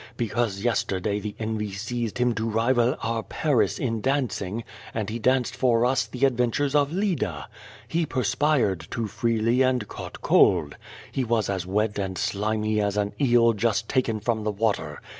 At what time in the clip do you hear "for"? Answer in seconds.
5.55-5.85